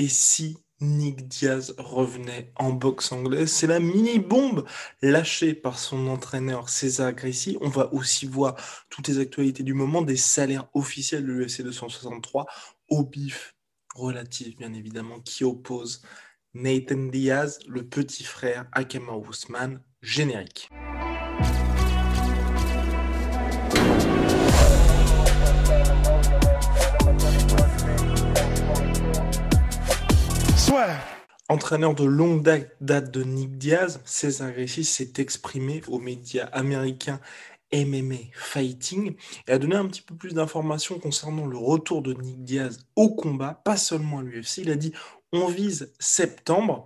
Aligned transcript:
Et 0.00 0.08
si 0.08 0.56
Nick 0.80 1.28
Diaz 1.28 1.74
revenait 1.76 2.54
en 2.56 2.70
boxe 2.70 3.12
anglaise 3.12 3.52
C'est 3.52 3.66
la 3.66 3.80
mini-bombe 3.80 4.64
lâchée 5.02 5.52
par 5.52 5.78
son 5.78 6.06
entraîneur 6.08 6.70
César 6.70 7.12
Gracie. 7.12 7.58
On 7.60 7.68
va 7.68 7.92
aussi 7.92 8.24
voir 8.24 8.56
toutes 8.88 9.08
les 9.08 9.18
actualités 9.18 9.62
du 9.62 9.74
moment, 9.74 10.00
des 10.00 10.16
salaires 10.16 10.68
officiels 10.72 11.26
de 11.26 11.32
l'UFC 11.32 11.60
263 11.60 12.46
au 12.88 13.04
bif 13.04 13.54
relatif, 13.94 14.56
bien 14.56 14.72
évidemment, 14.72 15.20
qui 15.20 15.44
oppose 15.44 16.00
Nathan 16.54 17.08
Diaz, 17.12 17.58
le 17.68 17.86
petit 17.86 18.24
frère 18.24 18.66
Akama 18.72 19.12
Ousmane, 19.12 19.82
générique. 20.00 20.70
Entraîneur 31.48 31.94
de 31.96 32.04
longue 32.04 32.42
date, 32.42 32.76
date 32.80 33.10
de 33.10 33.24
Nick 33.24 33.58
Diaz, 33.58 34.00
César 34.04 34.52
Gracie 34.52 34.84
s'est 34.84 35.14
exprimé 35.18 35.82
aux 35.88 35.98
médias 35.98 36.46
américains 36.52 37.20
MMA 37.72 38.30
Fighting 38.34 39.16
et 39.48 39.52
a 39.52 39.58
donné 39.58 39.74
un 39.74 39.86
petit 39.86 40.02
peu 40.02 40.14
plus 40.14 40.32
d'informations 40.32 41.00
concernant 41.00 41.46
le 41.46 41.56
retour 41.56 42.02
de 42.02 42.14
Nick 42.14 42.44
Diaz 42.44 42.78
au 42.94 43.14
combat, 43.14 43.60
pas 43.64 43.76
seulement 43.76 44.20
à 44.20 44.22
l'UFC. 44.22 44.58
Il 44.58 44.70
a 44.70 44.76
dit 44.76 44.92
on 45.32 45.46
vise 45.46 45.92
septembre. 45.98 46.84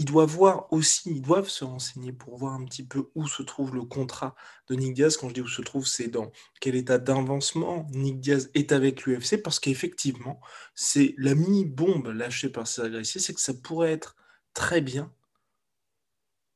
Ils 0.00 0.06
doivent 0.06 0.30
voir 0.30 0.72
aussi, 0.72 1.10
ils 1.10 1.20
doivent 1.20 1.50
se 1.50 1.62
renseigner 1.62 2.10
pour 2.10 2.38
voir 2.38 2.54
un 2.54 2.64
petit 2.64 2.86
peu 2.86 3.10
où 3.14 3.28
se 3.28 3.42
trouve 3.42 3.74
le 3.74 3.82
contrat 3.82 4.34
de 4.68 4.74
Nick 4.74 4.94
Diaz. 4.94 5.18
Quand 5.18 5.28
je 5.28 5.34
dis 5.34 5.42
où 5.42 5.46
se 5.46 5.60
trouve, 5.60 5.86
c'est 5.86 6.08
dans 6.08 6.32
quel 6.58 6.74
état 6.74 6.96
d'avancement 6.96 7.86
Nick 7.90 8.18
Diaz 8.18 8.50
est 8.54 8.72
avec 8.72 9.04
l'UFC, 9.04 9.42
parce 9.42 9.60
qu'effectivement, 9.60 10.40
c'est 10.74 11.14
la 11.18 11.34
mini-bombe 11.34 12.14
lâchée 12.14 12.48
par 12.48 12.66
César 12.66 12.88
Gracie, 12.88 13.20
c'est 13.20 13.34
que 13.34 13.42
ça 13.42 13.52
pourrait 13.52 13.92
être 13.92 14.16
très 14.54 14.80
bien 14.80 15.12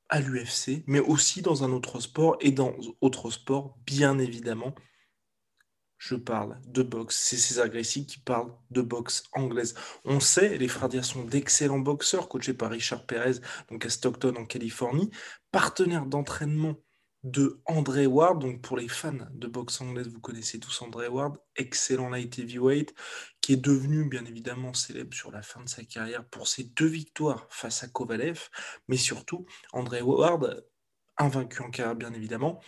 à 0.08 0.20
l'UFC, 0.20 0.82
mais 0.86 1.00
aussi 1.00 1.42
dans 1.42 1.64
un 1.64 1.72
autre 1.72 2.00
sport 2.00 2.38
et 2.40 2.50
dans 2.50 2.72
autre 3.02 3.30
sport, 3.30 3.76
bien 3.84 4.18
évidemment. 4.18 4.74
Je 6.06 6.16
parle 6.16 6.60
de 6.66 6.82
boxe. 6.82 7.16
C'est 7.16 7.38
César 7.38 7.70
Gracie 7.70 8.04
qui 8.04 8.18
parle 8.18 8.52
de 8.70 8.82
boxe 8.82 9.22
anglaise. 9.32 9.74
On 10.04 10.20
sait, 10.20 10.58
les 10.58 10.68
Diaz 10.90 11.06
sont 11.06 11.24
d'excellents 11.24 11.78
boxeurs, 11.78 12.28
coachés 12.28 12.52
par 12.52 12.70
Richard 12.70 13.06
Perez, 13.06 13.40
donc 13.70 13.86
à 13.86 13.88
Stockton 13.88 14.34
en 14.36 14.44
Californie, 14.44 15.10
partenaire 15.50 16.04
d'entraînement 16.04 16.74
de 17.22 17.58
Ward. 17.66 18.38
Donc 18.38 18.60
pour 18.60 18.76
les 18.76 18.86
fans 18.86 19.14
de 19.32 19.46
boxe 19.46 19.80
anglaise, 19.80 20.08
vous 20.08 20.20
connaissez 20.20 20.60
tous 20.60 20.82
André 20.82 21.08
Ward, 21.08 21.38
excellent 21.56 22.10
light 22.10 22.38
heavyweight, 22.38 22.94
qui 23.40 23.54
est 23.54 23.64
devenu 23.64 24.06
bien 24.06 24.26
évidemment 24.26 24.74
célèbre 24.74 25.16
sur 25.16 25.30
la 25.30 25.40
fin 25.40 25.62
de 25.62 25.70
sa 25.70 25.84
carrière 25.84 26.28
pour 26.28 26.48
ses 26.48 26.64
deux 26.64 26.84
victoires 26.84 27.46
face 27.48 27.82
à 27.82 27.88
Kovalev, 27.88 28.50
mais 28.88 28.98
surtout 28.98 29.46
André 29.72 30.02
Ward, 30.02 30.66
invaincu 31.16 31.62
en 31.62 31.70
carrière 31.70 31.96
bien 31.96 32.12
évidemment. 32.12 32.60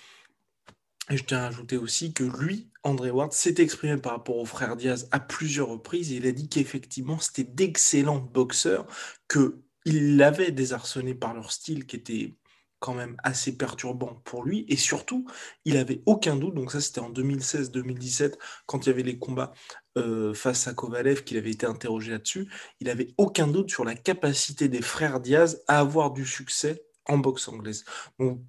Et 1.10 1.16
je 1.16 1.24
tiens 1.24 1.38
à 1.38 1.46
ajouter 1.46 1.76
aussi 1.76 2.12
que 2.12 2.24
lui, 2.24 2.70
André 2.82 3.10
Ward, 3.10 3.32
s'est 3.32 3.54
exprimé 3.58 3.96
par 3.96 4.12
rapport 4.12 4.38
au 4.38 4.44
frère 4.44 4.76
Diaz 4.76 5.08
à 5.12 5.20
plusieurs 5.20 5.68
reprises. 5.68 6.10
Il 6.10 6.26
a 6.26 6.32
dit 6.32 6.48
qu'effectivement, 6.48 7.18
c'était 7.18 7.44
d'excellents 7.44 8.18
boxeurs, 8.18 8.86
qu'il 9.28 10.16
l'avait 10.16 10.50
désarçonné 10.50 11.14
par 11.14 11.32
leur 11.34 11.52
style 11.52 11.86
qui 11.86 11.96
était 11.96 12.36
quand 12.80 12.94
même 12.94 13.16
assez 13.22 13.56
perturbant 13.56 14.20
pour 14.24 14.44
lui. 14.44 14.66
Et 14.68 14.76
surtout, 14.76 15.26
il 15.64 15.76
avait 15.76 16.02
aucun 16.06 16.36
doute, 16.36 16.54
donc 16.54 16.72
ça 16.72 16.80
c'était 16.80 17.00
en 17.00 17.10
2016-2017, 17.10 18.34
quand 18.66 18.84
il 18.84 18.90
y 18.90 18.92
avait 18.92 19.02
les 19.02 19.18
combats 19.18 19.52
euh, 19.96 20.34
face 20.34 20.68
à 20.68 20.74
Kovalev, 20.74 21.24
qu'il 21.24 21.38
avait 21.38 21.50
été 21.50 21.66
interrogé 21.66 22.12
là-dessus, 22.12 22.48
il 22.80 22.90
avait 22.90 23.14
aucun 23.16 23.46
doute 23.46 23.70
sur 23.70 23.84
la 23.84 23.94
capacité 23.94 24.68
des 24.68 24.82
frères 24.82 25.20
Diaz 25.20 25.62
à 25.68 25.78
avoir 25.78 26.12
du 26.12 26.26
succès 26.26 26.84
en 27.06 27.18
boxe 27.18 27.48
anglaise. 27.48 27.84
Donc 28.18 28.40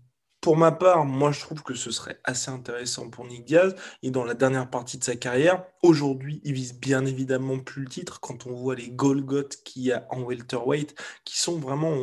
pour 0.47 0.55
ma 0.55 0.71
part, 0.71 1.03
moi 1.03 1.33
je 1.33 1.41
trouve 1.41 1.61
que 1.61 1.73
ce 1.73 1.91
serait 1.91 2.21
assez 2.23 2.49
intéressant 2.49 3.09
pour 3.09 3.25
Nick 3.25 3.43
Diaz. 3.43 3.75
Est 4.01 4.11
dans 4.11 4.23
la 4.23 4.33
dernière 4.33 4.69
partie 4.69 4.97
de 4.97 5.03
sa 5.03 5.17
carrière. 5.17 5.65
Aujourd'hui, 5.83 6.39
il 6.45 6.53
vise 6.53 6.79
bien 6.79 7.05
évidemment 7.05 7.59
plus 7.59 7.81
le 7.81 7.89
titre 7.89 8.21
quand 8.21 8.47
on 8.47 8.53
voit 8.53 8.75
les 8.75 8.89
Golgoth 8.89 9.57
qu'il 9.65 9.81
y 9.81 9.91
a 9.91 10.07
en 10.09 10.21
welterweight, 10.21 10.95
qui 11.25 11.37
sont 11.37 11.59
vraiment... 11.59 11.93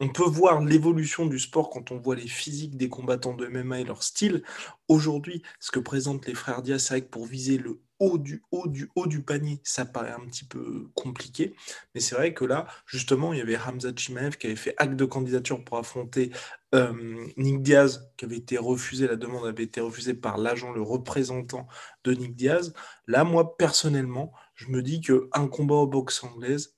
On, 0.00 0.08
peut 0.08 0.24
voir 0.24 0.60
l'évolution 0.60 1.26
du 1.26 1.38
sport 1.38 1.70
quand 1.70 1.92
on 1.92 2.00
voit 2.00 2.16
les 2.16 2.26
physiques 2.26 2.76
des 2.76 2.88
combattants 2.88 3.34
de 3.34 3.46
MMA 3.46 3.82
et 3.82 3.84
leur 3.84 4.02
style. 4.02 4.42
Aujourd'hui, 4.88 5.44
ce 5.60 5.70
que 5.70 5.78
présentent 5.78 6.26
les 6.26 6.34
frères 6.34 6.62
Diaz, 6.62 6.86
c'est 6.88 7.02
que 7.02 7.10
pour 7.10 7.26
viser 7.26 7.58
le 7.58 7.80
haut 7.98 8.18
du 8.18 8.42
haut 8.50 8.66
du 8.66 8.90
haut 8.96 9.06
du 9.06 9.22
panier, 9.22 9.60
ça 9.64 9.84
paraît 9.84 10.12
un 10.12 10.26
petit 10.26 10.44
peu 10.44 10.88
compliqué. 10.94 11.54
Mais 11.94 12.00
c'est 12.00 12.14
vrai 12.14 12.34
que 12.34 12.44
là, 12.44 12.66
justement, 12.86 13.32
il 13.32 13.38
y 13.38 13.42
avait 13.42 13.56
Hamza 13.56 13.90
Chimaev 13.94 14.36
qui 14.36 14.46
avait 14.46 14.56
fait 14.56 14.74
acte 14.78 14.96
de 14.96 15.04
candidature 15.04 15.62
pour 15.64 15.78
affronter 15.78 16.30
euh, 16.74 17.26
Nick 17.36 17.62
Diaz, 17.62 18.10
qui 18.16 18.24
avait 18.24 18.36
été 18.36 18.58
refusé, 18.58 19.06
la 19.06 19.16
demande 19.16 19.46
avait 19.46 19.62
été 19.62 19.80
refusée 19.80 20.14
par 20.14 20.38
l'agent, 20.38 20.72
le 20.72 20.82
représentant 20.82 21.68
de 22.02 22.12
Nick 22.12 22.34
Diaz. 22.34 22.74
Là, 23.06 23.24
moi, 23.24 23.56
personnellement, 23.56 24.32
je 24.54 24.68
me 24.68 24.82
dis 24.82 25.00
qu'un 25.00 25.48
combat 25.48 25.76
au 25.76 25.86
boxe 25.86 26.24
anglaise, 26.24 26.74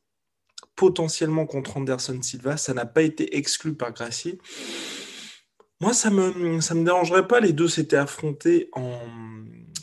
potentiellement 0.75 1.47
contre 1.47 1.79
Anderson 1.79 2.21
Silva, 2.21 2.57
ça 2.57 2.75
n'a 2.75 2.87
pas 2.87 3.03
été 3.03 3.37
exclu 3.37 3.75
par 3.75 3.93
Gracie. 3.93 4.39
Moi, 5.81 5.93
ça 5.93 6.11
me, 6.11 6.61
ça 6.63 6.75
me 6.75 6.85
dérangerait 6.85 7.27
pas. 7.29 7.41
Les 7.41 7.53
deux 7.53 7.69
s'étaient 7.69 7.97
affrontés 7.97 8.71
en 8.73 8.99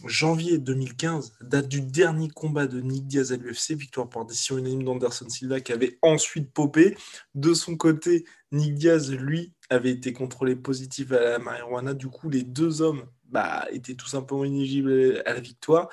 janvier 0.06 0.58
2015, 0.58 1.34
date 1.42 1.68
du 1.68 1.82
dernier 1.82 2.30
combat 2.30 2.66
de 2.66 2.82
Nick 2.82 3.08
Diaz 3.08 3.32
à 3.32 3.38
l'UFC, 3.38 3.74
victoire 3.74 4.10
par 4.10 4.26
décision 4.26 4.58
unanime 4.58 4.84
d'Anderson 4.84 5.30
Silva 5.30 5.62
qui 5.62 5.72
avait 5.72 6.00
ensuite 6.02 6.52
popé. 6.52 6.98
De 7.36 7.54
son 7.54 7.78
côté, 7.78 8.26
Nick 8.52 8.74
Diaz, 8.74 9.12
lui, 9.12 9.54
avait 9.70 9.92
été 9.92 10.14
contrôlé 10.14 10.56
positif 10.56 11.12
à 11.12 11.20
la 11.20 11.40
marijuana. 11.40 11.94
Du 11.94 12.08
coup, 12.08 12.30
les 12.30 12.44
deux 12.44 12.82
hommes 12.82 13.06
bah, 13.26 13.68
étaient 13.72 13.96
tout 13.96 14.08
simplement 14.08 14.46
inéligibles 14.46 15.22
à 15.26 15.34
la 15.34 15.40
victoire, 15.40 15.90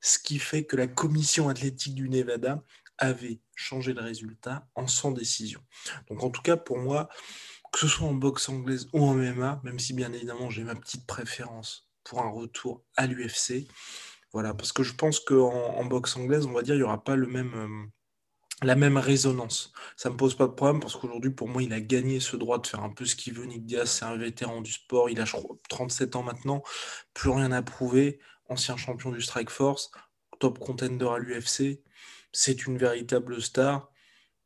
ce 0.00 0.18
qui 0.18 0.38
fait 0.38 0.64
que 0.64 0.76
la 0.76 0.86
commission 0.86 1.48
athlétique 1.50 1.94
du 1.94 2.08
Nevada 2.08 2.62
avait 2.98 3.40
changé 3.54 3.92
le 3.92 4.00
résultat 4.00 4.66
en 4.74 4.86
sans 4.86 5.10
décision. 5.10 5.60
Donc 6.08 6.22
en 6.22 6.30
tout 6.30 6.42
cas, 6.42 6.56
pour 6.56 6.78
moi, 6.78 7.08
que 7.74 7.80
ce 7.80 7.88
soit 7.88 8.06
en 8.06 8.14
boxe 8.14 8.48
anglaise 8.48 8.88
ou 8.92 9.04
en 9.04 9.14
MMA, 9.14 9.60
même 9.64 9.80
si 9.80 9.94
bien 9.94 10.12
évidemment 10.12 10.48
j'ai 10.48 10.62
ma 10.62 10.76
petite 10.76 11.08
préférence 11.08 11.90
pour 12.04 12.22
un 12.22 12.30
retour 12.30 12.84
à 12.96 13.08
l'UFC, 13.08 13.66
voilà, 14.32 14.54
parce 14.54 14.72
que 14.72 14.84
je 14.84 14.94
pense 14.94 15.18
qu'en 15.18 15.50
en 15.50 15.84
boxe 15.84 16.16
anglaise, 16.16 16.46
on 16.46 16.52
va 16.52 16.62
dire, 16.62 16.76
il 16.76 16.78
n'y 16.78 16.84
aura 16.84 17.02
pas 17.02 17.16
euh, 17.16 17.68
la 18.62 18.76
même 18.76 18.96
résonance. 18.96 19.72
Ça 19.96 20.08
ne 20.08 20.12
me 20.12 20.18
pose 20.18 20.36
pas 20.36 20.46
de 20.46 20.52
problème 20.52 20.78
parce 20.78 20.94
qu'aujourd'hui, 20.94 21.32
pour 21.32 21.48
moi, 21.48 21.64
il 21.64 21.72
a 21.72 21.80
gagné 21.80 22.20
ce 22.20 22.36
droit 22.36 22.58
de 22.58 22.66
faire 22.68 22.84
un 22.84 22.90
peu 22.90 23.06
ce 23.06 23.16
qu'il 23.16 23.34
veut. 23.34 23.44
Nick 23.44 23.66
Diaz, 23.66 23.90
c'est 23.90 24.04
un 24.04 24.16
vétéran 24.16 24.60
du 24.60 24.70
sport, 24.70 25.10
il 25.10 25.20
a 25.20 25.24
je 25.24 25.32
crois, 25.32 25.56
37 25.68 26.14
ans 26.14 26.22
maintenant, 26.22 26.62
plus 27.12 27.30
rien 27.30 27.50
à 27.50 27.62
prouver, 27.62 28.20
ancien 28.48 28.76
champion 28.76 29.10
du 29.10 29.20
Strike 29.20 29.50
Force, 29.50 29.90
top 30.38 30.60
contender 30.60 31.08
à 31.08 31.18
l'UFC, 31.18 31.80
c'est 32.30 32.66
une 32.66 32.78
véritable 32.78 33.42
star. 33.42 33.90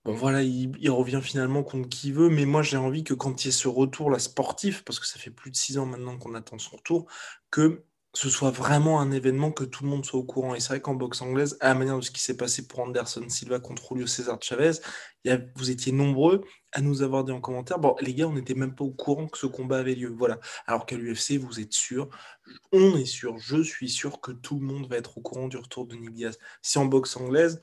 Bon 0.08 0.14
voilà, 0.14 0.42
il, 0.42 0.90
revient 0.90 1.20
finalement 1.22 1.62
contre 1.62 1.86
qui 1.90 2.12
veut, 2.12 2.30
mais 2.30 2.46
moi 2.46 2.62
j'ai 2.62 2.78
envie 2.78 3.04
que 3.04 3.12
quand 3.12 3.44
il 3.44 3.48
y 3.48 3.50
ait 3.50 3.52
ce 3.52 3.68
retour 3.68 4.10
là 4.10 4.18
sportif, 4.18 4.82
parce 4.82 4.98
que 4.98 5.06
ça 5.06 5.18
fait 5.18 5.30
plus 5.30 5.50
de 5.50 5.56
six 5.56 5.76
ans 5.76 5.84
maintenant 5.84 6.16
qu'on 6.16 6.34
attend 6.34 6.58
son 6.58 6.76
retour, 6.76 7.06
que 7.50 7.84
ce 8.14 8.30
soit 8.30 8.50
vraiment 8.50 9.02
un 9.02 9.10
événement 9.10 9.52
que 9.52 9.64
tout 9.64 9.84
le 9.84 9.90
monde 9.90 10.06
soit 10.06 10.18
au 10.18 10.24
courant. 10.24 10.54
Et 10.54 10.60
c'est 10.60 10.68
vrai 10.68 10.80
qu'en 10.80 10.94
boxe 10.94 11.20
anglaise, 11.20 11.58
à 11.60 11.68
la 11.68 11.74
manière 11.74 11.98
de 11.98 12.00
ce 12.00 12.10
qui 12.10 12.22
s'est 12.22 12.38
passé 12.38 12.66
pour 12.66 12.80
Anderson 12.80 13.28
Silva 13.28 13.60
contre 13.60 13.92
Julio 13.92 14.06
César 14.06 14.38
Chavez, 14.40 14.80
y 15.26 15.30
a- 15.30 15.40
vous 15.56 15.70
étiez 15.70 15.92
nombreux 15.92 16.42
à 16.72 16.80
nous 16.80 17.02
avoir 17.02 17.22
dit 17.24 17.32
en 17.32 17.42
commentaire, 17.42 17.78
bon 17.78 17.94
les 18.00 18.14
gars, 18.14 18.28
on 18.28 18.32
n'était 18.32 18.54
même 18.54 18.74
pas 18.74 18.84
au 18.84 18.92
courant 18.92 19.26
que 19.28 19.36
ce 19.36 19.46
combat 19.46 19.76
avait 19.76 19.94
lieu. 19.94 20.08
Voilà. 20.08 20.40
Alors 20.66 20.86
qu'à 20.86 20.96
l'UFC, 20.96 21.36
vous 21.36 21.60
êtes 21.60 21.74
sûr, 21.74 22.08
on 22.72 22.96
est 22.96 23.04
sûr, 23.04 23.36
je 23.36 23.60
suis 23.60 23.90
sûr 23.90 24.22
que 24.22 24.32
tout 24.32 24.58
le 24.58 24.64
monde 24.64 24.88
va 24.88 24.96
être 24.96 25.18
au 25.18 25.20
courant 25.20 25.48
du 25.48 25.58
retour 25.58 25.84
de 25.86 25.96
Nick 25.96 26.14
Diaz. 26.14 26.38
Si 26.62 26.78
en 26.78 26.86
boxe 26.86 27.14
anglaise, 27.18 27.60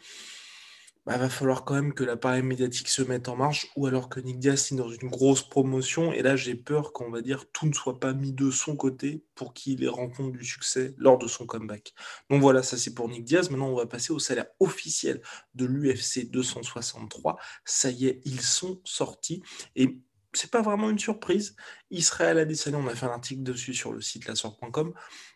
bah, 1.06 1.18
va 1.18 1.30
falloir 1.30 1.66
quand 1.66 1.76
même 1.76 1.94
que 1.94 2.04
l'appareil 2.04 2.42
médiatique 2.42 2.90
se 2.90 3.04
mette 3.04 3.30
en 3.30 3.36
marche, 3.36 3.68
ou 3.76 3.86
alors 3.86 4.10
que 4.10 4.20
Nick 4.20 4.40
Diaz 4.40 4.64
signe 4.64 4.78
dans 4.78 4.90
une 4.90 5.10
grosse 5.10 5.48
promotion. 5.48 6.12
Et 6.14 6.22
là, 6.22 6.36
j'ai 6.36 6.56
peur 6.56 6.94
qu'on 6.94 7.12
va 7.12 7.22
dire 7.22 7.46
tout 7.52 7.68
ne 7.68 7.74
soit 7.74 8.00
pas 8.00 8.14
mis 8.14 8.34
de 8.34 8.50
son 8.50 8.76
côté 8.76 9.24
pour 9.36 9.54
qu'il 9.54 9.88
rencontre 9.88 10.32
du 10.32 10.44
succès 10.44 10.96
lors 10.98 11.18
de 11.18 11.28
son 11.28 11.46
comeback. 11.46 11.94
Donc 12.30 12.42
voilà, 12.42 12.64
ça 12.64 12.78
c'est 12.78 12.94
pour 12.94 13.08
Nick 13.08 13.24
Diaz. 13.24 13.50
Maintenant, 13.52 13.70
on 13.70 13.76
va 13.76 13.86
passer 13.86 14.14
au 14.14 14.20
salaire 14.20 14.48
officiel 14.60 15.22
de 15.54 15.66
l'UFC 15.66 16.30
263. 16.32 17.38
Ça 17.66 17.92
y 17.92 18.08
est, 18.08 18.22
ils 18.26 18.42
sont 18.42 18.82
sortis. 18.84 19.44
Et 19.76 20.00
c'est 20.34 20.52
pas 20.52 20.62
vraiment 20.62 20.90
une 20.90 21.00
surprise. 21.00 21.56
Israël 21.92 22.40
Adesanya, 22.40 22.78
on 22.78 22.88
a 22.88 22.96
fait 22.96 23.06
un 23.06 23.10
article 23.10 23.44
dessus 23.44 23.74
sur 23.74 23.94
le 23.94 24.02
site 24.02 24.28
lassort.com. 24.28 24.94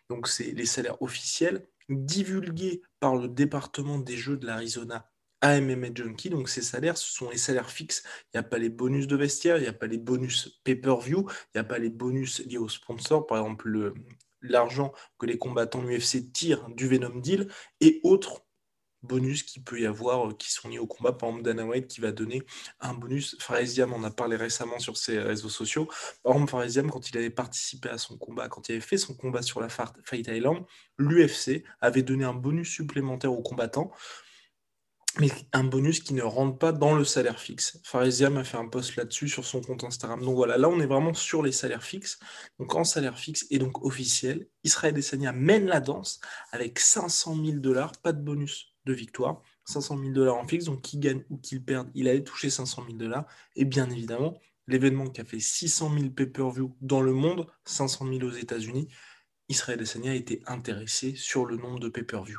Donc 0.08 0.28
c'est 0.28 0.52
les 0.52 0.66
salaires 0.66 1.00
officiels 1.00 1.66
divulgués 1.88 2.82
par 3.00 3.16
le 3.16 3.28
département 3.28 3.98
des 3.98 4.16
jeux 4.16 4.36
de 4.36 4.46
l'Arizona 4.46 5.09
AMM 5.40 5.96
Junkie, 5.96 6.30
donc 6.30 6.48
ces 6.48 6.62
salaires, 6.62 6.98
ce 6.98 7.12
sont 7.12 7.30
les 7.30 7.38
salaires 7.38 7.70
fixes. 7.70 8.02
Il 8.26 8.36
n'y 8.36 8.40
a 8.40 8.42
pas 8.42 8.58
les 8.58 8.68
bonus 8.68 9.06
de 9.06 9.16
vestiaire, 9.16 9.56
il 9.56 9.62
n'y 9.62 9.68
a 9.68 9.72
pas 9.72 9.86
les 9.86 9.98
bonus 9.98 10.60
pay-per-view, 10.64 11.26
il 11.28 11.58
n'y 11.58 11.60
a 11.60 11.64
pas 11.64 11.78
les 11.78 11.90
bonus 11.90 12.40
liés 12.46 12.58
aux 12.58 12.68
sponsors, 12.68 13.26
par 13.26 13.38
exemple 13.38 13.94
l'argent 14.42 14.92
que 15.18 15.26
les 15.26 15.38
combattants 15.38 15.82
UFC 15.82 16.32
tirent 16.32 16.68
du 16.70 16.88
Venom 16.88 17.18
Deal 17.20 17.48
et 17.80 18.00
autres 18.04 18.44
bonus 19.02 19.42
qu'il 19.42 19.62
peut 19.64 19.80
y 19.80 19.86
avoir 19.86 20.28
euh, 20.28 20.34
qui 20.34 20.52
sont 20.52 20.68
liés 20.68 20.78
au 20.78 20.86
combat. 20.86 21.12
Par 21.12 21.30
exemple, 21.30 21.44
Dana 21.44 21.64
White 21.64 21.88
qui 21.88 22.00
va 22.00 22.12
donner 22.12 22.42
un 22.80 22.94
bonus. 22.94 23.36
Faresiam 23.40 23.92
en 23.92 24.02
a 24.04 24.10
parlé 24.10 24.36
récemment 24.36 24.78
sur 24.78 24.96
ses 24.96 25.18
réseaux 25.18 25.48
sociaux. 25.48 25.88
Par 26.22 26.32
exemple, 26.32 26.50
Faresiam, 26.50 26.90
quand 26.90 27.08
il 27.10 27.16
avait 27.16 27.30
participé 27.30 27.88
à 27.88 27.98
son 27.98 28.18
combat, 28.18 28.48
quand 28.48 28.68
il 28.68 28.72
avait 28.72 28.80
fait 28.80 28.98
son 28.98 29.14
combat 29.14 29.42
sur 29.42 29.60
la 29.60 29.68
Fight 29.68 30.28
Island, 30.28 30.64
l'UFC 30.98 31.64
avait 31.80 32.02
donné 32.02 32.24
un 32.24 32.34
bonus 32.34 32.70
supplémentaire 32.70 33.32
aux 33.32 33.42
combattants 33.42 33.90
mais 35.18 35.30
un 35.52 35.64
bonus 35.64 36.00
qui 36.00 36.14
ne 36.14 36.22
rentre 36.22 36.58
pas 36.58 36.72
dans 36.72 36.94
le 36.94 37.04
salaire 37.04 37.40
fixe. 37.40 37.80
Faresiam 37.84 38.36
a 38.36 38.44
fait 38.44 38.56
un 38.56 38.68
post 38.68 38.96
là-dessus 38.96 39.28
sur 39.28 39.44
son 39.44 39.60
compte 39.60 39.82
Instagram. 39.82 40.20
Donc 40.20 40.36
voilà, 40.36 40.56
là 40.56 40.68
on 40.68 40.78
est 40.80 40.86
vraiment 40.86 41.14
sur 41.14 41.42
les 41.42 41.52
salaires 41.52 41.82
fixes. 41.82 42.18
Donc 42.58 42.74
en 42.74 42.84
salaire 42.84 43.18
fixe 43.18 43.46
et 43.50 43.58
donc 43.58 43.84
officiel, 43.84 44.46
Israël 44.62 44.94
Desania 44.94 45.32
mène 45.32 45.66
la 45.66 45.80
danse 45.80 46.20
avec 46.52 46.78
500 46.78 47.36
000 47.44 47.58
dollars, 47.58 47.92
pas 48.02 48.12
de 48.12 48.22
bonus 48.22 48.74
de 48.84 48.92
victoire, 48.92 49.42
500 49.64 49.98
000 49.98 50.10
dollars 50.12 50.36
en 50.36 50.46
fixe. 50.46 50.66
Donc 50.66 50.82
qui 50.82 50.98
gagne 50.98 51.24
ou 51.28 51.38
qu'il 51.38 51.64
perde, 51.64 51.90
il 51.94 52.06
allait 52.08 52.22
toucher 52.22 52.48
500 52.48 52.84
000 52.86 52.96
dollars. 52.96 53.26
Et 53.56 53.64
bien 53.64 53.90
évidemment, 53.90 54.38
l'événement 54.68 55.08
qui 55.08 55.20
a 55.20 55.24
fait 55.24 55.40
600 55.40 55.92
000 55.98 56.10
pay-per-view 56.10 56.76
dans 56.80 57.00
le 57.00 57.12
monde, 57.12 57.46
500 57.64 58.06
000 58.06 58.22
aux 58.22 58.30
États-Unis, 58.30 58.88
Israël 59.50 59.80
Adesanya 59.80 60.14
été 60.14 60.42
intéressé 60.46 61.14
sur 61.16 61.44
le 61.44 61.56
nombre 61.56 61.80
de 61.80 61.88
pay-per-view 61.88 62.38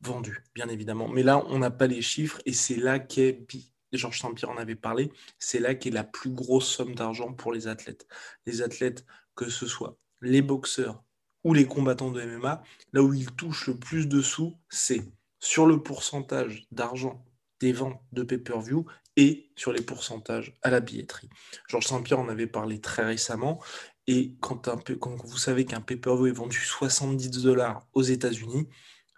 vendus, 0.00 0.42
bien 0.54 0.68
évidemment. 0.68 1.08
Mais 1.08 1.22
là, 1.22 1.44
on 1.46 1.60
n'a 1.60 1.70
pas 1.70 1.86
les 1.86 2.02
chiffres 2.02 2.42
et 2.46 2.52
c'est 2.52 2.76
là 2.76 2.98
qu'est, 2.98 3.46
Georges 3.92 4.20
Saint-Pierre 4.20 4.50
en 4.50 4.56
avait 4.56 4.74
parlé, 4.74 5.12
c'est 5.38 5.60
là 5.60 5.76
qu'est 5.76 5.90
la 5.90 6.02
plus 6.02 6.30
grosse 6.30 6.68
somme 6.68 6.96
d'argent 6.96 7.32
pour 7.32 7.52
les 7.52 7.68
athlètes. 7.68 8.08
Les 8.44 8.60
athlètes, 8.60 9.06
que 9.36 9.48
ce 9.48 9.66
soit 9.66 9.96
les 10.20 10.42
boxeurs 10.42 11.04
ou 11.44 11.54
les 11.54 11.64
combattants 11.64 12.10
de 12.10 12.22
MMA, 12.22 12.62
là 12.92 13.02
où 13.02 13.14
ils 13.14 13.30
touchent 13.30 13.68
le 13.68 13.78
plus 13.78 14.08
de 14.08 14.20
sous, 14.20 14.58
c'est 14.68 15.04
sur 15.38 15.64
le 15.64 15.80
pourcentage 15.80 16.66
d'argent 16.72 17.24
des 17.60 17.72
ventes 17.72 18.02
de 18.12 18.24
pay-per-view 18.24 18.84
et 19.16 19.50
sur 19.56 19.72
les 19.72 19.82
pourcentages 19.82 20.54
à 20.62 20.70
la 20.70 20.80
billetterie. 20.80 21.28
Georges 21.68 21.86
Saint-Pierre 21.86 22.20
en 22.20 22.28
avait 22.28 22.46
parlé 22.48 22.80
très 22.80 23.04
récemment 23.04 23.60
et 24.08 24.34
quand, 24.40 24.68
un, 24.68 24.78
quand 24.78 25.16
vous 25.22 25.36
savez 25.36 25.66
qu'un 25.66 25.82
pay-per-view 25.82 26.28
est 26.28 26.32
vendu 26.32 26.58
70 26.58 27.30
dollars 27.42 27.86
aux 27.92 28.02
États-Unis, 28.02 28.66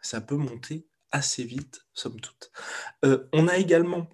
ça 0.02 0.20
peut 0.20 0.37
monter 0.37 0.84
assez 1.12 1.44
vite, 1.44 1.87
somme 1.94 2.20
toute. 2.20 2.50
Euh, 3.04 3.28
on 3.32 3.46
a 3.46 3.56
également 3.56 4.08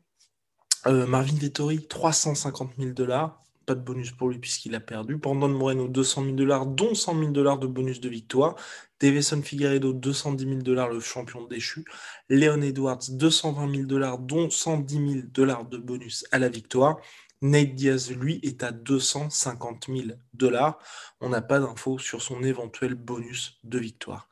euh, 0.87 1.07
Marvin 1.07 1.35
Vettori, 1.35 1.87
350 1.87 2.73
000 2.79 2.91
dollars. 2.93 3.43
Pas 3.65 3.75
de 3.75 3.81
bonus 3.81 4.13
pour 4.13 4.29
lui 4.29 4.39
puisqu'il 4.39 4.75
a 4.75 4.81
perdu. 4.81 5.19
Pendant 5.19 5.49
Moreno, 5.49 5.89
200 5.89 6.25
000 6.25 6.37
dollars, 6.37 6.67
dont 6.67 6.95
100 6.95 7.19
000 7.19 7.31
dollars 7.33 7.59
de 7.59 7.67
bonus 7.67 8.01
de 8.01 8.11
victoire. 8.11 8.55
Davison 9.01 9.43
Figueredo, 9.43 9.95
210 9.95 10.45
000 10.45 10.59
dollars, 10.61 10.91
le 10.91 11.01
champion 11.01 11.47
déchu. 11.47 11.87
Leon 12.29 12.61
Edwards, 12.61 13.11
220 13.11 13.75
000 13.75 13.87
dollars, 13.87 14.19
dont 14.19 14.51
110 14.51 14.95
000 14.95 15.27
dollars 15.33 15.65
de 15.65 15.79
bonus 15.79 16.27
à 16.33 16.39
la 16.39 16.51
victoire. 16.51 16.99
Nate 17.47 17.75
Diaz, 17.75 18.11
lui, 18.13 18.41
est 18.43 18.63
à 18.63 18.73
250 18.73 19.87
000 19.89 20.19
dollars. 20.35 20.79
On 21.21 21.29
n'a 21.29 21.43
pas 21.43 21.61
d'infos 21.61 21.99
sur 21.99 22.21
son 22.21 22.43
éventuel 22.43 22.95
bonus 22.95 23.59
de 23.63 23.79
victoire. 23.79 24.29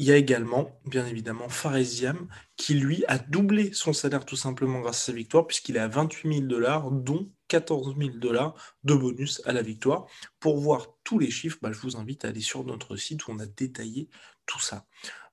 Il 0.00 0.06
y 0.06 0.12
a 0.12 0.16
également, 0.16 0.80
bien 0.84 1.06
évidemment, 1.06 1.48
Faresiam, 1.48 2.28
qui 2.56 2.74
lui 2.74 3.04
a 3.08 3.18
doublé 3.18 3.72
son 3.72 3.92
salaire 3.92 4.24
tout 4.24 4.36
simplement 4.36 4.80
grâce 4.80 5.02
à 5.02 5.06
sa 5.06 5.12
victoire, 5.12 5.46
puisqu'il 5.46 5.76
est 5.76 5.80
à 5.80 5.88
28 5.88 6.34
000 6.34 6.46
dollars, 6.46 6.90
dont 6.90 7.30
14 7.48 7.96
000 7.96 8.10
dollars 8.16 8.54
de 8.84 8.94
bonus 8.94 9.40
à 9.44 9.52
la 9.52 9.62
victoire. 9.62 10.06
Pour 10.38 10.58
voir 10.58 10.86
tous 11.04 11.18
les 11.18 11.30
chiffres, 11.30 11.58
bah, 11.62 11.72
je 11.72 11.80
vous 11.80 11.96
invite 11.96 12.24
à 12.24 12.28
aller 12.28 12.40
sur 12.40 12.64
notre 12.64 12.96
site 12.96 13.26
où 13.26 13.32
on 13.32 13.38
a 13.38 13.46
détaillé 13.46 14.08
tout 14.46 14.60
ça. 14.60 14.86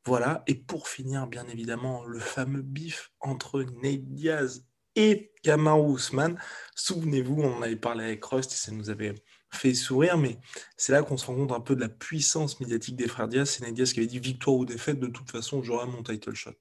Voilà, 0.03 0.43
et 0.45 0.53
pour 0.53 0.87
finir, 0.87 1.25
bien 1.25 1.47
évidemment, 1.47 2.05
le 2.05 2.19
fameux 2.19 2.61
bif 2.61 3.11
entre 3.19 3.63
Nate 3.63 4.05
Diaz 4.13 4.65
et 4.95 5.31
Kamaru 5.43 5.91
Ousmane. 5.93 6.39
Souvenez-vous, 6.75 7.41
on 7.41 7.57
en 7.57 7.61
avait 7.61 7.75
parlé 7.75 8.03
avec 8.05 8.23
Rust 8.25 8.51
et 8.51 8.55
ça 8.55 8.71
nous 8.71 8.89
avait 8.89 9.15
fait 9.51 9.73
sourire, 9.73 10.17
mais 10.17 10.39
c'est 10.77 10.91
là 10.91 11.03
qu'on 11.03 11.17
se 11.17 11.25
rend 11.25 11.35
compte 11.35 11.51
un 11.51 11.61
peu 11.61 11.75
de 11.75 11.81
la 11.81 11.89
puissance 11.89 12.59
médiatique 12.59 12.95
des 12.95 13.07
frères 13.07 13.27
Diaz. 13.27 13.49
C'est 13.49 13.71
Diaz 13.71 13.93
qui 13.93 13.99
avait 13.99 14.07
dit 14.07 14.19
victoire 14.19 14.55
ou 14.55 14.65
défaite, 14.65 14.99
de 14.99 15.07
toute 15.07 15.31
façon, 15.31 15.63
j'aurai 15.63 15.87
mon 15.87 16.03
title 16.03 16.33
shot. 16.33 16.51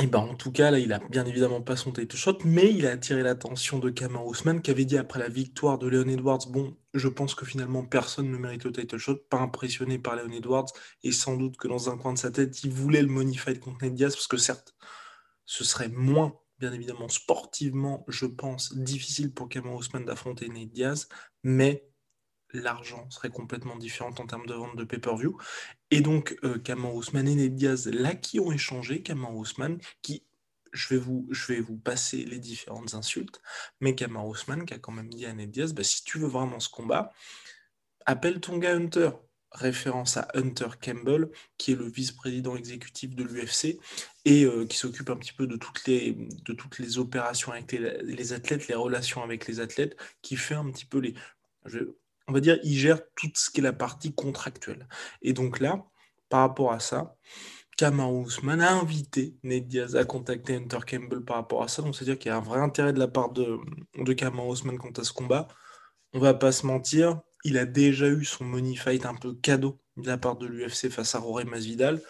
Et 0.00 0.06
ben 0.06 0.20
en 0.20 0.36
tout 0.36 0.52
cas, 0.52 0.70
là, 0.70 0.78
il 0.78 0.92
a 0.92 1.00
bien 1.10 1.26
évidemment 1.26 1.60
pas 1.60 1.74
son 1.74 1.92
title 1.92 2.16
shot, 2.16 2.38
mais 2.44 2.72
il 2.72 2.86
a 2.86 2.92
attiré 2.92 3.24
l'attention 3.24 3.80
de 3.80 3.90
Kamaru 3.90 4.28
Ousmane 4.28 4.62
qui 4.62 4.70
avait 4.70 4.84
dit 4.84 4.96
après 4.96 5.18
la 5.18 5.28
victoire 5.28 5.76
de 5.76 5.88
Leon 5.88 6.06
Edwards, 6.08 6.46
bon, 6.48 6.76
je 6.94 7.08
pense 7.08 7.34
que 7.34 7.44
finalement 7.44 7.84
personne 7.84 8.30
ne 8.30 8.36
mérite 8.36 8.62
le 8.62 8.70
title 8.70 8.98
shot, 8.98 9.16
pas 9.28 9.38
impressionné 9.38 9.98
par 9.98 10.14
Leon 10.14 10.30
Edwards, 10.30 10.68
et 11.02 11.10
sans 11.10 11.36
doute 11.36 11.56
que 11.56 11.66
dans 11.66 11.90
un 11.90 11.98
coin 11.98 12.12
de 12.12 12.18
sa 12.18 12.30
tête, 12.30 12.62
il 12.62 12.70
voulait 12.70 13.02
le 13.02 13.08
money 13.08 13.36
fight 13.36 13.58
contre 13.58 13.84
Ned 13.84 13.94
Diaz, 13.94 14.14
parce 14.14 14.28
que 14.28 14.36
certes, 14.36 14.76
ce 15.48 15.64
serait 15.64 15.88
moins, 15.88 16.38
bien 16.58 16.74
évidemment, 16.74 17.08
sportivement, 17.08 18.04
je 18.06 18.26
pense, 18.26 18.76
difficile 18.76 19.32
pour 19.32 19.48
Cameron 19.48 19.78
Ousmane 19.78 20.04
d'affronter 20.04 20.46
Nate 20.50 20.68
Diaz, 20.68 21.08
mais 21.42 21.88
l'argent 22.52 23.08
serait 23.08 23.30
complètement 23.30 23.76
différent 23.76 24.10
en 24.18 24.26
termes 24.26 24.44
de 24.44 24.52
vente 24.52 24.76
de 24.76 24.84
pay-per-view. 24.84 25.38
Et 25.90 26.02
donc, 26.02 26.36
euh, 26.44 26.58
Cameron 26.58 26.94
Ousmane 26.94 27.28
et 27.28 27.34
Nate 27.34 27.54
Diaz, 27.54 27.88
là, 27.88 28.14
qui 28.14 28.40
ont 28.40 28.52
échangé, 28.52 29.02
Cameron 29.02 29.38
Ousmane, 29.38 29.78
qui, 30.02 30.26
je 30.74 30.88
vais, 30.88 31.00
vous, 31.00 31.26
je 31.30 31.54
vais 31.54 31.60
vous 31.60 31.78
passer 31.78 32.26
les 32.26 32.38
différentes 32.38 32.92
insultes, 32.92 33.40
mais 33.80 33.94
Cameron 33.94 34.28
Ousmane 34.28 34.66
qui 34.66 34.74
a 34.74 34.78
quand 34.78 34.92
même 34.92 35.08
dit 35.08 35.24
à 35.24 35.32
Nate 35.32 35.50
Diaz, 35.50 35.72
bah, 35.72 35.82
si 35.82 36.04
tu 36.04 36.18
veux 36.18 36.28
vraiment 36.28 36.60
ce 36.60 36.68
combat, 36.68 37.10
appelle 38.04 38.40
ton 38.40 38.58
gars 38.58 38.76
Hunter 38.76 39.12
référence 39.52 40.16
à 40.16 40.28
Hunter 40.34 40.68
Campbell, 40.82 41.30
qui 41.56 41.72
est 41.72 41.76
le 41.76 41.88
vice-président 41.88 42.56
exécutif 42.56 43.14
de 43.14 43.24
l'UFC 43.24 43.78
et 44.24 44.44
euh, 44.44 44.66
qui 44.66 44.76
s'occupe 44.76 45.10
un 45.10 45.16
petit 45.16 45.32
peu 45.32 45.46
de 45.46 45.56
toutes 45.56 45.86
les, 45.86 46.12
de 46.12 46.52
toutes 46.52 46.78
les 46.78 46.98
opérations 46.98 47.52
avec 47.52 47.72
les, 47.72 48.32
athlètes, 48.32 48.68
les 48.68 48.74
relations 48.74 49.22
avec 49.22 49.46
les 49.46 49.60
athlètes, 49.60 49.96
qui 50.22 50.36
fait 50.36 50.54
un 50.54 50.70
petit 50.70 50.86
peu 50.86 50.98
les... 50.98 51.14
on 52.26 52.32
va 52.32 52.40
dire, 52.40 52.58
il 52.62 52.76
gère 52.76 53.00
tout 53.14 53.30
ce 53.34 53.50
qui 53.50 53.60
est 53.60 53.64
la 53.64 53.72
partie 53.72 54.14
contractuelle. 54.14 54.86
Et 55.22 55.32
donc 55.32 55.60
là, 55.60 55.84
par 56.28 56.40
rapport 56.40 56.72
à 56.72 56.80
ça, 56.80 57.16
Kamaru 57.78 58.26
Usman 58.26 58.60
a 58.60 58.72
invité 58.72 59.36
Ned 59.44 59.68
Diaz 59.68 59.94
à 59.96 60.04
contacter 60.04 60.56
Hunter 60.56 60.80
Campbell 60.86 61.20
par 61.20 61.36
rapport 61.36 61.62
à 61.62 61.68
ça. 61.68 61.80
Donc 61.80 61.94
c'est-à-dire 61.94 62.18
qu'il 62.18 62.28
y 62.28 62.32
a 62.32 62.36
un 62.36 62.40
vrai 62.40 62.60
intérêt 62.60 62.92
de 62.92 62.98
la 62.98 63.08
part 63.08 63.30
de, 63.30 63.58
de 63.96 64.12
Kamaru 64.12 64.52
Usman 64.52 64.76
quant 64.78 64.90
à 64.90 65.04
ce 65.04 65.12
combat. 65.12 65.48
On 66.12 66.18
va 66.18 66.34
pas 66.34 66.52
se 66.52 66.66
mentir, 66.66 67.20
il 67.44 67.58
a 67.58 67.66
déjà 67.66 68.08
eu 68.08 68.24
son 68.24 68.44
money 68.44 68.76
fight 68.76 69.06
un 69.06 69.14
peu 69.14 69.34
cadeau 69.34 69.80
de 69.96 70.06
la 70.06 70.18
part 70.18 70.36
de 70.36 70.46
l'UFC 70.46 70.90
face 70.90 71.14
à 71.14 71.18
Rory 71.18 71.44
Masvidal. 71.44 72.00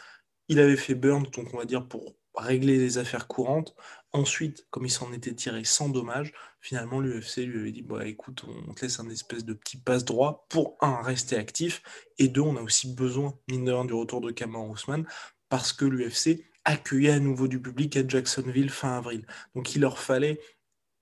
Il 0.49 0.61
avait 0.61 0.76
fait 0.76 0.94
burn, 0.94 1.25
donc 1.25 1.52
on 1.52 1.58
va 1.58 1.64
dire 1.64 1.87
pour 1.87 2.14
régler 2.35 2.78
les 2.78 2.99
affaires 2.99 3.26
courantes. 3.26 3.75
Ensuite, 4.12 4.66
comme 4.70 4.87
il 4.87 4.90
s'en 4.90 5.12
était 5.12 5.35
tiré 5.35 5.64
sans 5.64 5.88
dommage, 5.88 6.32
finalement 6.61 7.00
l'UFC 7.00 7.38
lui 7.38 7.61
avait 7.61 7.73
dit 7.73 7.82
bah 7.82 8.06
écoute, 8.06 8.44
on 8.68 8.73
te 8.75 8.82
laisse 8.82 9.00
un 9.00 9.11
espèce 9.11 9.44
de 9.44 9.52
petit 9.52 9.76
passe 9.76 10.04
droit 10.04 10.47
pour 10.49 10.76
un 10.80 11.02
rester 11.02 11.37
actif 11.37 11.82
et 12.18 12.28
deux, 12.28 12.40
on 12.40 12.56
a 12.56 12.62
aussi 12.62 12.94
besoin 12.94 13.38
mine 13.49 13.64
de 13.64 13.87
du 13.87 13.94
retour 13.94 14.20
de 14.20 14.30
Cameron 14.30 14.70
Ousmane 14.70 15.06
parce 15.49 15.73
que 15.73 15.85
l'UFC 15.85 16.44
accueillait 16.64 17.12
à 17.12 17.18
nouveau 17.18 17.49
du 17.49 17.61
public 17.61 17.97
à 17.97 18.06
Jacksonville 18.06 18.70
fin 18.70 18.97
avril. 18.97 19.26
Donc 19.54 19.75
il 19.75 19.80
leur 19.82 19.99
fallait 19.99 20.40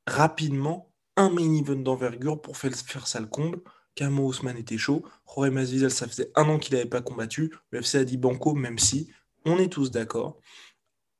rapidement 0.07 0.93
un 1.17 1.31
main 1.31 1.55
event 1.55 1.77
d'envergure 1.77 2.41
pour 2.41 2.57
faire, 2.57 2.75
faire 2.75 3.07
ça 3.07 3.21
le 3.21 3.27
comble. 3.27 3.61
Kamo 3.97 4.27
Ousmane 4.27 4.59
était 4.59 4.79
chaud. 4.79 5.05
Jorge 5.27 5.51
Masvidal, 5.51 5.91
ça 5.91 6.07
faisait 6.07 6.31
un 6.37 6.49
an 6.49 6.59
qu'il 6.61 6.75
n'avait 6.77 6.89
pas 6.89 7.01
combattu. 7.01 7.53
Le 7.71 7.81
FC 7.81 7.99
a 7.99 8.05
dit 8.05 8.17
banco, 8.17 8.55
même 8.55 8.79
si 8.79 9.11
on 9.45 9.59
est 9.59 9.73
tous 9.73 9.91
d'accord. 9.91 10.39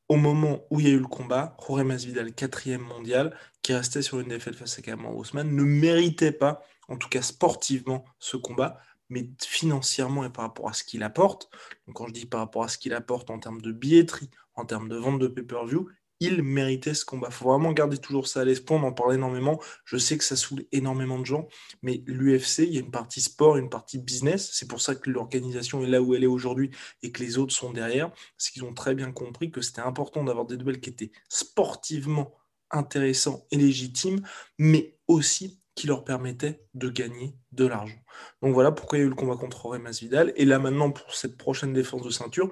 Au 0.09 0.15
moment 0.15 0.65
où 0.71 0.79
il 0.79 0.87
y 0.87 0.91
a 0.91 0.95
eu 0.95 1.01
le 1.01 1.09
combat, 1.09 1.57
Jorge 1.67 1.83
Masvidal, 1.83 2.33
quatrième 2.33 2.83
mondial, 2.83 3.37
qui 3.63 3.73
restait 3.73 4.03
sur 4.03 4.21
une 4.21 4.29
défaite 4.29 4.55
face 4.55 4.79
à 4.79 4.83
Kamo 4.83 5.11
Ousmane, 5.19 5.51
ne 5.51 5.65
méritait 5.65 6.31
pas, 6.31 6.63
en 6.87 6.97
tout 6.97 7.09
cas 7.09 7.23
sportivement, 7.23 8.05
ce 8.21 8.37
combat 8.37 8.79
mais 9.09 9.29
financièrement 9.45 10.25
et 10.25 10.31
par 10.31 10.45
rapport 10.45 10.69
à 10.69 10.73
ce 10.73 10.85
qu'il 10.85 11.03
apporte, 11.03 11.49
donc 11.87 11.97
quand 11.97 12.09
je 12.09 12.13
dis 12.13 12.27
par 12.27 12.41
rapport 12.41 12.65
à 12.65 12.69
ce 12.69 12.79
qu'il 12.79 12.95
apporte 12.95 13.31
en 13.31 13.39
termes 13.39 13.61
de 13.61 13.73
billetterie, 13.73 14.31
en 14.55 14.65
termes 14.65 14.89
de 14.89 14.97
vente 14.97 15.21
de 15.21 15.29
pay-per-view, 15.29 15.89
il 16.21 16.43
méritait 16.43 16.95
ce 16.95 17.05
combat. 17.05 17.29
Il 17.31 17.35
faut 17.35 17.51
vraiment 17.51 17.73
garder 17.73 17.99
toujours 17.99 18.27
ça 18.27 18.41
à 18.41 18.45
l'esprit, 18.45 18.75
on 18.75 18.83
en 18.83 18.93
parle 18.93 19.15
énormément. 19.15 19.61
Je 19.85 19.97
sais 19.97 20.17
que 20.17 20.25
ça 20.25 20.37
saoule 20.37 20.65
énormément 20.73 21.19
de 21.19 21.27
gens, 21.27 21.49
mais 21.83 22.03
l'UFC, 22.07 22.61
il 22.61 22.75
y 22.75 22.77
a 22.79 22.81
une 22.81 22.91
partie 22.91 23.21
sport, 23.21 23.57
une 23.57 23.69
partie 23.69 23.99
business. 23.99 24.51
C'est 24.53 24.69
pour 24.69 24.81
ça 24.81 24.95
que 24.95 25.11
l'organisation 25.11 25.83
est 25.83 25.89
là 25.89 26.01
où 26.01 26.15
elle 26.15 26.25
est 26.25 26.29
aujourd'hui 26.29 26.71
et 27.03 27.13
que 27.13 27.23
les 27.23 27.39
autres 27.39 27.55
sont 27.55 27.73
derrière. 27.73 28.11
Parce 28.11 28.51
qu'ils 28.51 28.65
ont 28.65 28.75
très 28.75 28.95
bien 28.95 29.13
compris 29.13 29.51
que 29.51 29.61
c'était 29.61 29.83
important 29.83 30.25
d'avoir 30.25 30.47
des 30.47 30.57
duels 30.57 30.81
qui 30.81 30.91
étaient 30.91 31.13
sportivement 31.29 32.35
intéressants 32.71 33.47
et 33.51 33.57
légitimes, 33.57 34.23
mais 34.59 34.99
aussi 35.07 35.61
qui 35.77 35.87
leur 35.87 36.05
permettaient 36.05 36.65
de 36.75 36.89
gagner 36.89 37.37
de 37.53 37.67
l'argent. 37.67 37.99
Donc 38.43 38.55
voilà 38.55 38.73
pourquoi 38.73 38.97
il 38.97 39.03
y 39.03 39.05
a 39.05 39.07
eu 39.07 39.11
le 39.11 39.15
combat 39.15 39.37
contre 39.37 39.67
Remas 39.67 39.99
Vidal. 40.01 40.33
Et 40.37 40.47
là 40.47 40.59
maintenant, 40.59 40.91
pour 40.91 41.15
cette 41.15 41.37
prochaine 41.37 41.75
défense 41.75 42.03
de 42.03 42.11
ceinture, 42.11 42.51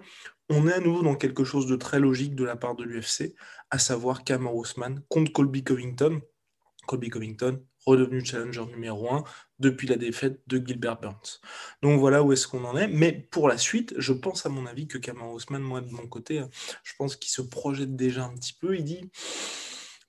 on 0.51 0.69
est 0.69 0.73
à 0.73 0.81
nouveau 0.81 1.03
dans 1.03 1.15
quelque 1.15 1.45
chose 1.45 1.67
de 1.67 1.77
très 1.77 2.01
logique 2.01 2.35
de 2.35 2.45
la 2.45 2.57
part 2.57 2.75
de 2.75 2.85
l'UFC, 2.85 3.35
à 3.71 3.79
savoir 3.79 4.25
Kamar 4.25 4.55
Ousmane 4.55 5.03
contre 5.09 5.33
Colby 5.33 5.65
Covington. 5.65 6.21
Colby 6.87 7.09
Covington, 7.09 7.63
redevenu 7.87 8.25
challenger 8.25 8.67
numéro 8.67 9.11
1 9.11 9.25
depuis 9.59 9.89
la 9.89 9.97
défaite 9.97 10.41
de 10.47 10.59
Gilbert 10.65 11.01
Burns. 11.01 11.41
Donc 11.83 11.99
voilà 11.99 12.23
où 12.23 12.33
est-ce 12.33 12.47
qu'on 12.47 12.65
en 12.65 12.77
est. 12.77 12.89
Mais 12.89 13.13
pour 13.13 13.49
la 13.49 13.57
suite, 13.57 13.95
je 13.97 14.13
pense 14.13 14.45
à 14.45 14.51
mon 14.51 14.67
avis 14.67 14.87
que 14.87 14.99
Kamar 14.99 15.31
Ousmane, 15.31 15.63
moi 15.63 15.81
de 15.81 15.91
mon 15.91 16.07
côté, 16.07 16.45
je 16.83 16.93
pense 16.99 17.17
qu'il 17.17 17.31
se 17.31 17.43
projette 17.43 17.97
déjà 17.97 18.25
un 18.25 18.35
petit 18.35 18.53
peu. 18.53 18.77
Il 18.77 18.85
dit, 18.85 19.11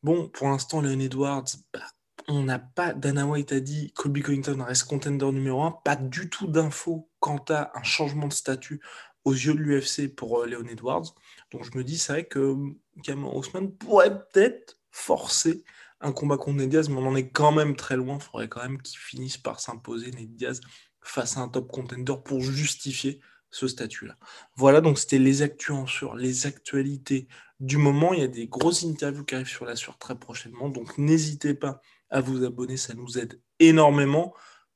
bon, 0.04 0.28
pour 0.28 0.48
l'instant, 0.50 0.82
Leon 0.82 1.00
Edwards, 1.00 1.46
bah, 1.74 1.80
on 2.28 2.44
n'a 2.44 2.60
pas, 2.60 2.94
Dana 2.94 3.26
White 3.26 3.52
a 3.52 3.60
dit, 3.60 3.94
Colby 3.94 4.22
Covington 4.22 4.64
reste 4.64 4.86
contender 4.86 5.32
numéro 5.32 5.64
1, 5.64 5.80
pas 5.84 5.96
du 5.96 6.30
tout 6.30 6.48
d'infos 6.48 7.10
quant 7.20 7.44
à 7.50 7.72
un 7.78 7.84
changement 7.84 8.28
de 8.28 8.34
statut 8.34 8.82
aux 9.26 9.34
yeux 9.34 9.54
de 9.54 9.60
l'UFC 9.60 10.16
pour 10.16 10.42
euh, 10.42 10.46
Léon 10.46 10.66
Edwards. 10.68 11.14
Donc 11.52 11.64
je 11.64 11.78
me 11.78 11.84
dis, 11.84 11.98
c'est 11.98 12.14
vrai 12.14 12.26
que 12.26 12.56
Cameron 13.04 13.38
Ousmane 13.38 13.76
pourrait 13.76 14.26
peut-être 14.28 14.80
forcer 14.92 15.64
un 16.00 16.12
combat 16.12 16.38
contre 16.38 16.58
Ned 16.58 16.70
Diaz, 16.70 16.90
mais 16.90 16.98
on 16.98 17.08
en 17.08 17.16
est 17.16 17.30
quand 17.30 17.52
même 17.52 17.76
très 17.76 17.98
loin. 17.98 18.18
Il 18.18 18.24
faudrait 18.24 18.48
quand 18.48 18.62
même 18.62 18.82
qu'il 18.82 19.00
finisse 19.00 19.38
par 19.38 19.60
s'imposer 19.60 20.12
Ned 20.12 20.36
Diaz 20.36 20.62
face 21.02 21.38
à 21.38 21.42
un 21.42 21.50
top 21.50 21.72
contender 21.72 22.14
pour 22.24 22.42
justifier 22.42 23.20
ce 23.52 23.68
statut-là. 23.68 24.18
Voilà, 24.56 24.82
donc 24.82 25.00
c'était 25.00 25.20
les 25.20 25.42
actuels 25.42 25.88
sur 25.88 26.16
les 26.16 26.46
actualités 26.46 27.28
du 27.60 27.78
moment. 27.78 28.14
Il 28.14 28.20
y 28.20 28.24
a 28.24 28.28
des 28.28 28.48
grosses 28.48 28.84
interviews 28.84 29.24
qui 29.24 29.36
arrivent 29.36 29.48
sur 29.48 29.66
la 29.66 29.76
suite 29.76 29.98
très 30.00 30.18
prochainement, 30.18 30.70
donc 30.70 30.98
n'hésitez 30.98 31.54
pas 31.54 31.82
à 32.10 32.22
vous 32.22 32.44
abonner, 32.44 32.78
ça 32.78 32.94
nous 32.94 33.18
aide 33.18 33.42
énormément. 33.60 34.34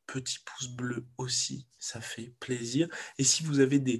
Petit 0.07 0.39
pouce 0.39 0.69
bleu 0.69 1.05
aussi, 1.17 1.67
ça 1.77 2.01
fait 2.01 2.33
plaisir. 2.39 2.87
Et 3.17 3.23
si 3.23 3.43
vous 3.43 3.59
avez 3.59 3.79
des 3.79 3.99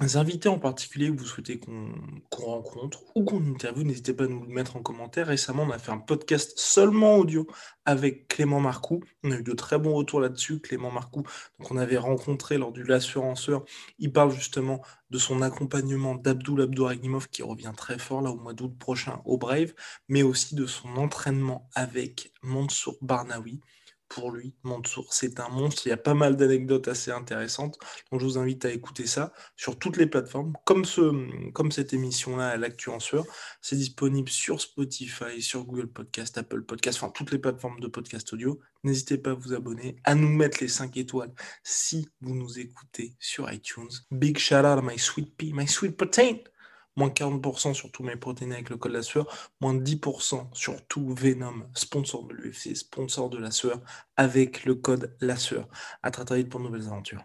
invités 0.00 0.50
en 0.50 0.58
particulier 0.58 1.10
que 1.10 1.18
vous 1.18 1.24
souhaitez 1.24 1.58
qu'on 1.58 1.90
rencontre 2.30 3.02
ou 3.14 3.24
qu'on 3.24 3.42
interviewe, 3.50 3.84
n'hésitez 3.84 4.12
pas 4.12 4.24
à 4.24 4.26
nous 4.26 4.42
le 4.42 4.48
mettre 4.52 4.76
en 4.76 4.82
commentaire. 4.82 5.26
Récemment, 5.28 5.62
on 5.62 5.70
a 5.70 5.78
fait 5.78 5.90
un 5.90 5.98
podcast 5.98 6.52
seulement 6.58 7.16
audio 7.16 7.46
avec 7.86 8.28
Clément 8.28 8.60
Marcoux. 8.60 9.02
On 9.24 9.30
a 9.30 9.36
eu 9.36 9.42
de 9.42 9.52
très 9.52 9.78
bons 9.78 9.94
retours 9.94 10.20
là-dessus. 10.20 10.60
Clément 10.60 10.90
Marcoux, 10.90 11.22
donc 11.58 11.70
on 11.70 11.78
avait 11.78 11.96
rencontré 11.96 12.58
lors 12.58 12.72
du 12.72 12.82
L'Assurenceur. 12.82 13.64
Il 13.98 14.12
parle 14.12 14.32
justement 14.32 14.82
de 15.08 15.18
son 15.18 15.40
accompagnement 15.40 16.14
d'Abdoul 16.14 16.60
Abdouragimov 16.60 17.28
qui 17.30 17.42
revient 17.42 17.72
très 17.74 17.98
fort 17.98 18.20
là 18.20 18.30
au 18.30 18.36
mois 18.36 18.52
d'août 18.52 18.76
prochain 18.78 19.22
au 19.24 19.38
Brave, 19.38 19.72
mais 20.08 20.22
aussi 20.22 20.54
de 20.56 20.66
son 20.66 20.88
entraînement 20.96 21.70
avec 21.74 22.32
Mansour 22.42 22.98
Barnaoui 23.00 23.62
pour 24.08 24.30
lui, 24.30 24.54
Mansour. 24.62 25.12
C'est 25.12 25.40
un 25.40 25.48
monstre. 25.48 25.86
Il 25.86 25.90
y 25.90 25.92
a 25.92 25.96
pas 25.96 26.14
mal 26.14 26.36
d'anecdotes 26.36 26.88
assez 26.88 27.10
intéressantes. 27.10 27.78
Donc, 28.10 28.20
je 28.20 28.26
vous 28.26 28.38
invite 28.38 28.64
à 28.64 28.70
écouter 28.70 29.06
ça 29.06 29.32
sur 29.56 29.78
toutes 29.78 29.96
les 29.96 30.06
plateformes. 30.06 30.52
Comme, 30.64 30.84
ce, 30.84 31.50
comme 31.50 31.72
cette 31.72 31.92
émission-là, 31.92 32.48
à 32.48 32.56
l'actu 32.56 32.90
en 32.90 33.00
sueur. 33.00 33.24
C'est 33.60 33.76
disponible 33.76 34.28
sur 34.28 34.60
Spotify, 34.60 35.40
sur 35.40 35.64
Google 35.64 35.88
Podcast, 35.88 36.38
Apple 36.38 36.62
Podcast, 36.62 36.98
enfin 37.02 37.12
toutes 37.14 37.30
les 37.30 37.38
plateformes 37.38 37.80
de 37.80 37.88
podcast 37.88 38.32
audio. 38.32 38.60
N'hésitez 38.84 39.18
pas 39.18 39.30
à 39.30 39.34
vous 39.34 39.52
abonner, 39.52 39.96
à 40.04 40.14
nous 40.14 40.28
mettre 40.28 40.58
les 40.60 40.68
5 40.68 40.96
étoiles 40.96 41.32
si 41.62 42.08
vous 42.20 42.34
nous 42.34 42.58
écoutez 42.58 43.16
sur 43.18 43.50
iTunes. 43.52 43.90
Big 44.10 44.38
shout 44.38 44.64
out 44.64 44.82
my 44.82 44.98
sweet 44.98 45.36
pea, 45.36 45.52
my 45.52 45.66
sweet 45.66 45.96
protein 45.96 46.38
moins 46.96 47.08
40% 47.08 47.74
sur 47.74 47.92
tous 47.92 48.02
mes 48.02 48.16
protéines 48.16 48.52
avec 48.52 48.70
le 48.70 48.76
code 48.76 48.92
la 48.92 49.02
sueur, 49.02 49.52
moins 49.60 49.74
10% 49.74 50.48
sur 50.52 50.86
tout 50.86 51.14
Venom, 51.14 51.68
sponsor 51.74 52.24
de 52.24 52.34
l'UFC, 52.34 52.74
sponsor 52.74 53.30
de 53.30 53.38
la 53.38 53.50
sueur, 53.50 53.80
avec 54.16 54.64
le 54.64 54.74
code 54.74 55.16
la 55.20 55.36
sueur. 55.36 55.68
À 56.02 56.10
très 56.10 56.24
très 56.24 56.38
vite 56.38 56.48
pour 56.48 56.60
de 56.60 56.64
nouvelles 56.64 56.86
aventures. 56.86 57.24